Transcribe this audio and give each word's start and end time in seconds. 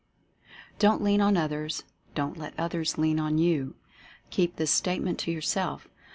don't 0.79 1.03
lean 1.03 1.21
on 1.21 1.37
others— 1.37 1.83
don't 2.15 2.35
let 2.35 2.59
others 2.59 2.97
lean 2.97 3.19
ON 3.19 3.37
YOU. 3.37 3.75
Keep 4.31 4.55
this 4.55 4.71
Statement 4.71 5.19
to 5.19 5.31
yourself. 5.31 5.87